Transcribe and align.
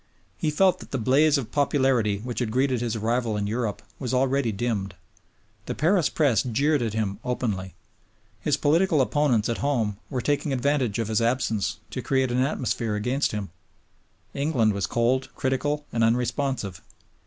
He 0.39 0.49
felt 0.49 0.79
that 0.79 0.89
the 0.89 0.97
blaze 0.97 1.37
of 1.37 1.51
popularity 1.51 2.17
which 2.17 2.39
had 2.39 2.49
greeted 2.49 2.81
his 2.81 2.95
arrival 2.95 3.37
in 3.37 3.45
Europe 3.45 3.83
was 3.99 4.15
already 4.15 4.51
dimmed; 4.51 4.95
the 5.67 5.75
Paris 5.75 6.09
Press 6.09 6.41
jeered 6.41 6.81
at 6.81 6.95
him 6.95 7.19
openly; 7.23 7.75
his 8.39 8.57
political 8.57 8.99
opponents 8.99 9.47
at 9.47 9.59
home 9.59 9.97
were 10.09 10.19
taking 10.19 10.51
advantage 10.53 10.97
of 10.97 11.07
his 11.07 11.21
absence 11.21 11.77
to 11.91 12.01
create 12.01 12.31
an 12.31 12.41
atmosphere 12.41 12.95
against 12.95 13.31
him; 13.31 13.51
England 14.33 14.73
was 14.73 14.87
cold, 14.87 15.29
critical, 15.35 15.85
and 15.93 16.03
unresponsive. 16.03 16.81